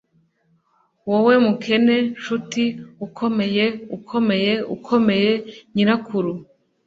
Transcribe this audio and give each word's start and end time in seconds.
Wowe 1.09 1.33
mukene 1.45 1.95
nshuti 2.17 2.63
ukomeye 3.05 3.65
ukomeye 3.97 4.53
ukomeye 4.75 5.31
nyirakuru 5.73 6.31